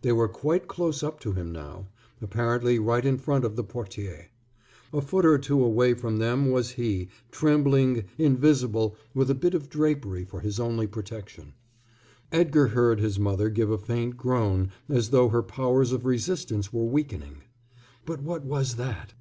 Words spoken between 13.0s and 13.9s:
his mother give a